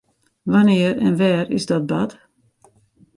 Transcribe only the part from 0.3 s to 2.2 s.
Wannear en wêr is dat bard?